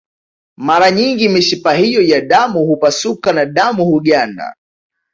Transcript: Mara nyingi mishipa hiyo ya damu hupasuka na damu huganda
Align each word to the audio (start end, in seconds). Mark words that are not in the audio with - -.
Mara 0.57 0.91
nyingi 0.91 1.29
mishipa 1.29 1.73
hiyo 1.73 2.01
ya 2.01 2.21
damu 2.21 2.65
hupasuka 2.65 3.33
na 3.33 3.45
damu 3.45 3.85
huganda 3.85 4.55